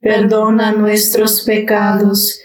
[0.00, 2.40] perdona nuestros pecados,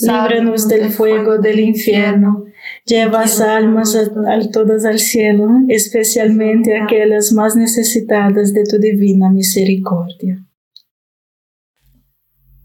[0.00, 2.44] líbranos del fuego del infierno,
[2.84, 10.44] lleva almas a, todas al cielo, especialmente aquellas más necesitadas de tu divina misericordia.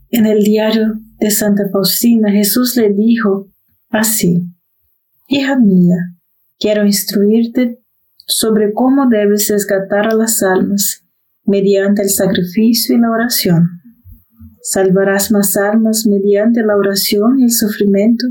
[0.09, 3.47] En el diario de Santa Faustina, Jesús le dijo
[3.89, 4.43] así,
[5.27, 5.95] Hija mía,
[6.59, 7.79] quiero instruirte
[8.27, 11.05] sobre cómo debes rescatar a las almas
[11.45, 13.80] mediante el sacrificio y la oración
[14.63, 18.27] Salvarás más almas mediante la oración y el sufrimiento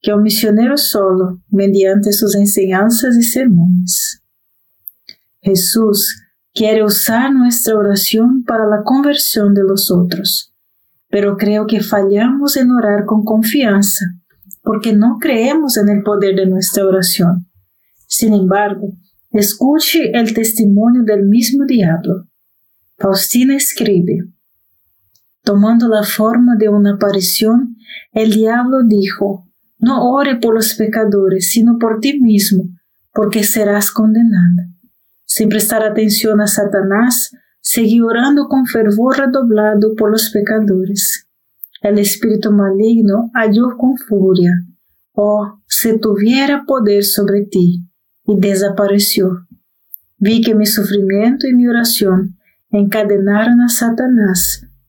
[0.00, 4.22] que un misionero solo mediante sus enseñanzas y sermones.
[5.40, 6.20] Jesús
[6.52, 10.52] quiere usar nuestra oración para la conversión de los otros,
[11.08, 14.04] pero creo que fallamos en orar con confianza
[14.62, 17.46] porque no creemos en el poder de nuestra oración.
[18.06, 18.92] Sin embargo,
[19.30, 22.26] escuche el testimonio del mismo diablo.
[22.98, 24.28] Faustina escribe,
[25.42, 27.76] Tomando la forma de una aparición,
[28.12, 29.48] el diablo dijo,
[29.78, 32.64] No ore por los pecadores, sino por ti mismo,
[33.12, 34.68] porque serás condenada.
[35.24, 37.30] Sin prestar atención a Satanás,
[37.60, 41.28] seguí orando con fervor redoblado por los pecadores.
[41.80, 44.52] El espíritu maligno halló con furia,
[45.12, 47.84] oh, si tuviera poder sobre ti,
[48.24, 49.46] y desapareció.
[50.18, 52.36] Vi que mi sufrimiento y mi oración
[52.70, 54.67] encadenaron a Satanás,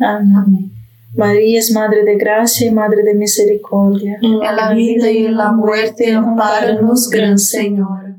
[0.00, 0.72] Amén.
[1.14, 4.18] María es Madre de Gracia y Madre de Misericordia.
[4.22, 8.16] En la vida y en la muerte, amparanos, Gran Señor.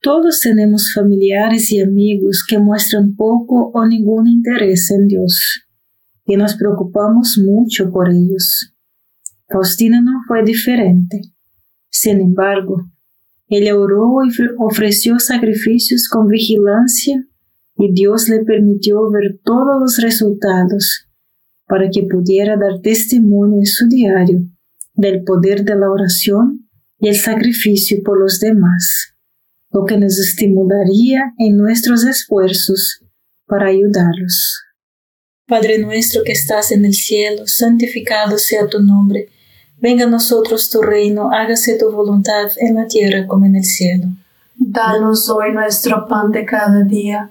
[0.00, 5.64] Todos tenemos familiares y amigos que muestran poco o ningún interés en Dios
[6.26, 8.74] y nos preocupamos mucho por ellos.
[9.48, 11.20] Faustina no fue diferente.
[11.90, 12.90] Sin embargo,
[13.48, 17.24] ella oró y ofreció sacrificios con vigilancia
[17.76, 21.08] y Dios le permitió ver todos los resultados
[21.66, 24.40] para que pudiera dar testimonio en su diario
[24.94, 29.14] del poder de la oración y el sacrificio por los demás,
[29.70, 33.02] lo que nos estimularía en nuestros esfuerzos
[33.46, 34.60] para ayudarlos.
[35.46, 39.28] Padre nuestro que estás en el cielo, santificado sea tu nombre,
[39.78, 44.06] venga a nosotros tu reino, hágase tu voluntad en la tierra como en el cielo.
[44.56, 47.30] Danos hoy nuestro pan de cada día,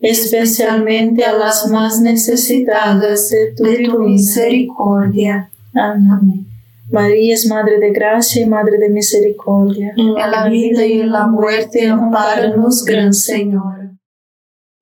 [0.00, 3.54] especialmente a las más necesitadas de
[3.86, 5.50] tu, misericordia.
[5.74, 6.46] Amén.
[6.90, 9.94] María es Madre de Gracia y Madre de Misericordia.
[9.96, 13.90] En la vida y en la muerte, amparanos, Gran Señor.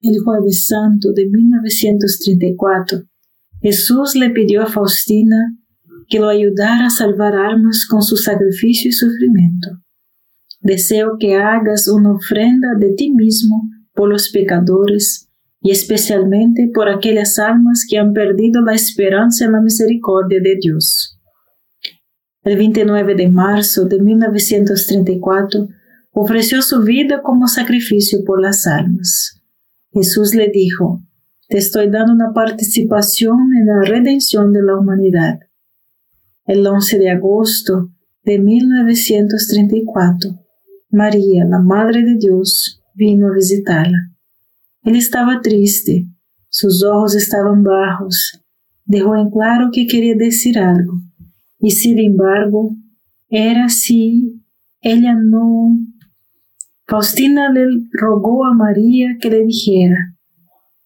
[0.00, 3.02] El Jueves Santo de 1934,
[3.60, 5.56] Jesús le pidió a Faustina
[6.08, 9.68] que lo ayudara a salvar almas con su sacrificio y sufrimiento.
[10.60, 13.62] Deseo que hagas una ofrenda de ti mismo
[13.94, 15.28] por los pecadores
[15.60, 21.18] y especialmente por aquellas almas que han perdido la esperanza en la misericordia de Dios.
[22.42, 25.68] El 29 de marzo de 1934
[26.12, 29.40] ofreció su vida como sacrificio por las almas.
[29.92, 31.00] Jesús le dijo,
[31.48, 35.38] te estoy dando una participación en la redención de la humanidad
[36.44, 37.90] el 11 de agosto
[38.24, 40.30] de 1934,
[40.90, 44.10] María, la Madre de Dios, vino a visitarla.
[44.82, 46.06] Él estaba triste,
[46.48, 48.40] sus ojos estaban bajos,
[48.84, 51.00] dejó en claro que quería decir algo,
[51.58, 52.74] y sin embargo,
[53.28, 54.42] era así,
[54.80, 55.78] ella no.
[56.86, 60.16] Faustina le rogó a María que le dijera.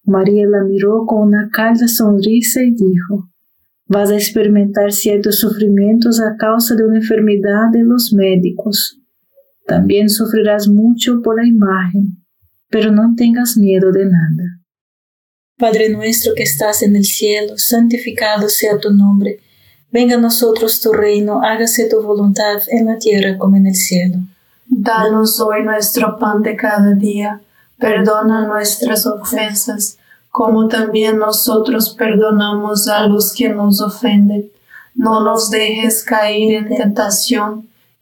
[0.05, 3.31] María la miró con una cálida sonrisa y dijo,
[3.89, 9.01] Vas a experimentar ciertos sufrimientos a causa de una enfermedad de los médicos.
[9.67, 12.25] También sufrirás mucho por la imagen,
[12.69, 14.61] pero no tengas miedo de nada.
[15.59, 19.41] Padre nuestro que estás en el cielo, santificado sea tu nombre.
[19.91, 24.19] Venga a nosotros tu reino, hágase tu voluntad en la tierra como en el cielo.
[24.67, 27.41] Danos hoy nuestro pan de cada día,
[27.79, 29.97] perdona nuestras ofensas,
[30.31, 34.51] como también nosotros perdonamos a los que nos ofenden.
[34.95, 37.69] No nos dejes caer en tentación,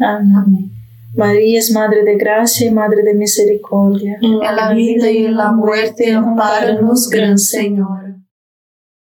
[0.00, 0.70] Amén.
[1.14, 4.18] María es Madre de Gracia y Madre de Misericordia.
[4.20, 8.16] En la vida y en la muerte, amparanos, Gran Señor.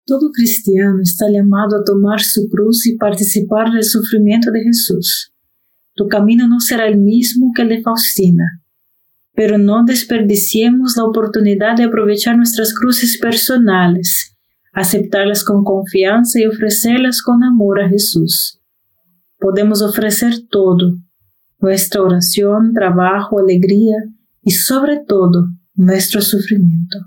[0.06, 5.34] Todo cristiano está llamado a tomar su cruz y participar del sufrimiento de Jesús.
[5.94, 8.64] Tu camino no será el mismo que el de Faustina
[9.40, 14.36] pero no desperdiciemos la oportunidad de aprovechar nuestras cruces personales,
[14.74, 18.59] aceptarlas con confianza y ofrecerlas con amor a Jesús.
[19.40, 20.98] Podemos ofrecer todo,
[21.60, 23.96] nuestra oración, trabajo, alegría
[24.44, 27.00] y sobre todo nuestro sufrimiento.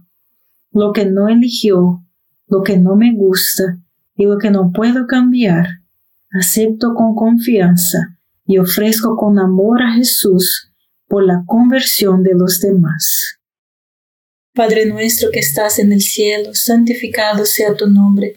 [0.73, 2.03] Lo que no eligió,
[2.49, 3.79] lo que no me gusta
[4.16, 5.66] y lo que no puedo cambiar,
[6.31, 10.73] acepto con confianza y ofrezco con amor a Jesús
[11.07, 13.38] por la conversión de los demás.
[14.55, 18.37] Padre nuestro que estás en el cielo, santificado sea tu nombre.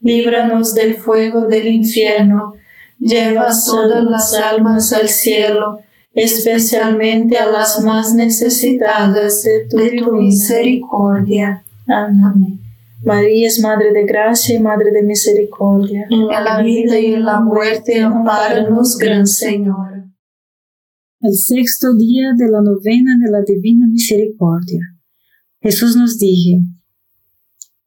[0.00, 2.54] líbranos del fuego del infierno,
[2.98, 5.78] lleva todas las almas al cielo,
[6.14, 11.62] especialmente a las más necesitadas de tu, misericordia.
[11.86, 12.60] Amén.
[13.04, 16.06] María es Madre de Gracia y Madre de Misericordia.
[16.10, 20.04] En la vida y en la muerte, amparanos, Gran Señor.
[21.20, 24.80] El sexto día de la novena de la Divina Misericordia.
[25.60, 26.60] Jesús nos dijo,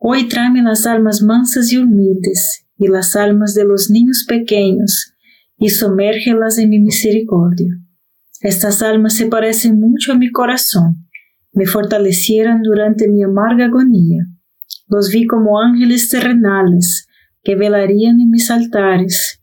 [0.03, 5.13] Hoy tráeme las almas mansas y humildes, y las almas de los niños pequeños,
[5.59, 7.77] y somérgelas en mi misericordia.
[8.39, 11.07] Estas almas se parecen mucho a mi corazón,
[11.53, 14.25] me fortalecieron durante mi amarga agonía.
[14.87, 17.07] Los vi como ángeles terrenales
[17.43, 19.39] que velarían en mis altares.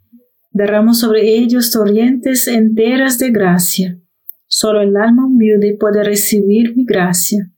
[0.50, 4.00] Derramo sobre ellos torrentes enteras de gracia.
[4.48, 7.48] Solo el alma humilde puede recibir mi gracia.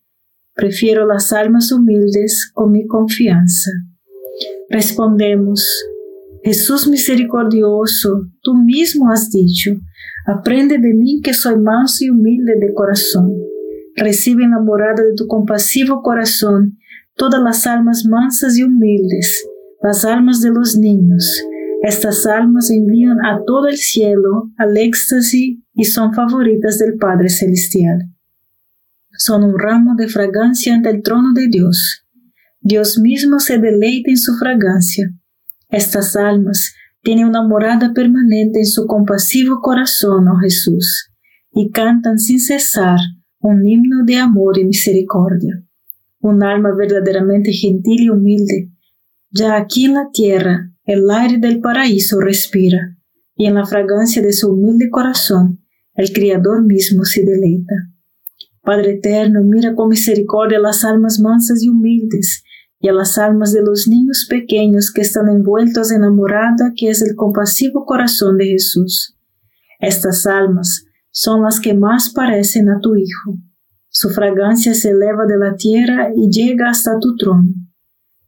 [0.54, 3.70] Prefiero las almas humildes con mi confianza.
[4.68, 5.64] Respondemos,
[6.42, 9.72] Jesús misericordioso, tú mismo has dicho,
[10.26, 13.32] aprende de mí que soy manso y humilde de corazón.
[13.96, 16.78] Recibe en la morada de tu compasivo corazón
[17.14, 19.46] todas las almas mansas y humildes,
[19.82, 21.42] las almas de los niños.
[21.82, 28.08] Estas almas envían a todo el cielo al éxtasis y son favoritas del Padre Celestial.
[29.22, 32.06] Son un ramo de fragancia ante el trono de Dios.
[32.58, 35.12] Dios mismo se deleita en su fragancia.
[35.68, 41.10] Estas almas tienen una morada permanente en su compasivo corazón, oh Jesús,
[41.52, 42.98] y cantan sin cesar
[43.40, 45.66] un himno de amor y misericordia.
[46.20, 48.70] Un alma verdaderamente gentil y humilde,
[49.30, 52.96] ya aquí en la tierra el aire del paraíso respira,
[53.36, 57.90] y en la fragancia de su humilde corazón el Criador mismo se deleita.
[58.62, 62.44] Padre eterno, mira con misericordia las almas mansas y humildes,
[62.78, 66.88] y a las almas de los niños pequeños que están envueltos en la morada que
[66.88, 69.16] es el compasivo corazón de Jesús.
[69.78, 73.36] Estas almas son las que más parecen a tu Hijo.
[73.88, 77.52] Su fragancia se eleva de la tierra y llega hasta tu trono.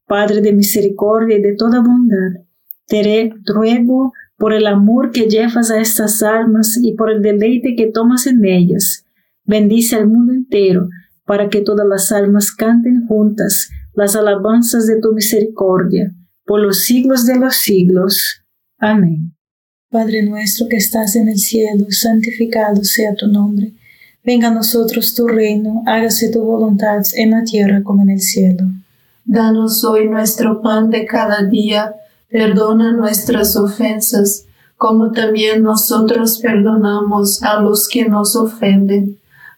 [0.07, 2.43] Padre de misericordia y de toda bondad,
[2.87, 7.91] te ruego por el amor que llevas a estas almas y por el deleite que
[7.93, 9.02] tomas en ellas.
[9.45, 10.89] Bendice al mundo entero
[11.25, 16.13] para que todas las almas canten juntas las alabanzas de tu misericordia
[16.45, 18.43] por los siglos de los siglos.
[18.79, 19.35] Amén.
[19.91, 23.75] Padre nuestro que estás en el cielo, santificado sea tu nombre.
[24.25, 28.65] Venga a nosotros tu reino, hágase tu voluntad en la tierra como en el cielo.
[29.25, 31.95] Danos hoy nuestro pan de cada día,
[32.29, 39.19] perdona nuestras ofensas, como también nosotros perdonamos a los que nos ofenden.